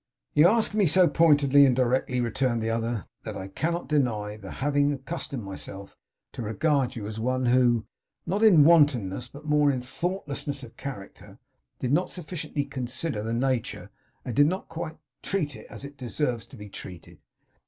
'You 0.33 0.47
ask 0.47 0.73
me 0.73 0.87
so 0.87 1.07
pointedly 1.07 1.63
and 1.63 1.75
directly,' 1.75 2.21
returned 2.21 2.59
the 2.63 2.71
other, 2.71 3.03
'that 3.21 3.37
I 3.37 3.49
cannot 3.49 3.87
deny 3.87 4.35
the 4.35 4.49
having 4.53 4.91
accustomed 4.91 5.43
myself 5.43 5.95
to 6.31 6.41
regard 6.41 6.95
you 6.95 7.05
as 7.05 7.19
one 7.19 7.45
who, 7.45 7.85
not 8.25 8.41
in 8.41 8.63
wantonness 8.63 9.27
but 9.27 9.43
in 9.43 9.49
mere 9.51 9.79
thoughtlessness 9.79 10.63
of 10.63 10.75
character, 10.75 11.37
did 11.77 11.93
not 11.93 12.09
sufficiently 12.09 12.65
consider 12.65 13.21
his 13.23 13.33
nature 13.35 13.91
and 14.25 14.35
did 14.35 14.47
not 14.47 14.69
quite 14.69 14.97
treat 15.21 15.55
it 15.55 15.67
as 15.69 15.85
it 15.85 15.97
deserves 15.97 16.47
to 16.47 16.57
be 16.57 16.67
treated. 16.67 17.19